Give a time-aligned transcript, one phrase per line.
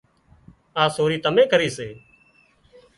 [0.81, 1.87] آ سوري تمين ڪري سي